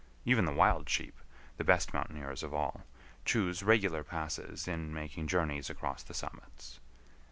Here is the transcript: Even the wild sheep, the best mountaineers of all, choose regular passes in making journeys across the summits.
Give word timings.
Even 0.25 0.45
the 0.45 0.51
wild 0.51 0.89
sheep, 0.89 1.15
the 1.57 1.63
best 1.63 1.93
mountaineers 1.93 2.41
of 2.41 2.55
all, 2.55 2.85
choose 3.23 3.61
regular 3.61 4.03
passes 4.03 4.67
in 4.67 4.91
making 4.91 5.27
journeys 5.27 5.69
across 5.69 6.01
the 6.01 6.15
summits. 6.15 6.79